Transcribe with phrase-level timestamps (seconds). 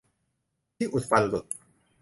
[0.75, 1.45] ที่อุดฟันหลุด!:'